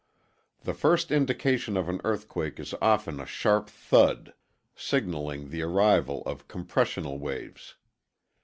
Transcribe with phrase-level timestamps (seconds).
[0.63, 4.33] ]The first indication of an earthquake is often a sharp thud,
[4.75, 7.75] signaling the arrival of compressional waves.